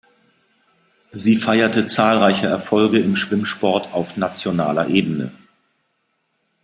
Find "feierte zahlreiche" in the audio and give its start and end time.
1.35-2.47